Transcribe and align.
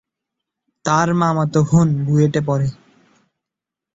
তার 0.85 1.07
মামাতো 1.13 1.59
বোন 1.69 1.87
বুয়েটে 2.05 2.41
পড়ে। 2.47 2.67